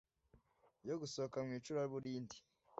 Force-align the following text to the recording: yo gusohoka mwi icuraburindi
yo 0.87 0.95
gusohoka 1.01 1.37
mwi 1.45 1.55
icuraburindi 1.59 2.37